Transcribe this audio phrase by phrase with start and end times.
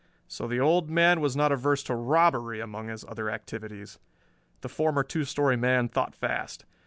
[0.27, 3.99] So the old man was not averse to robbery among his other activities!
[4.61, 6.65] The former two story man thought fast.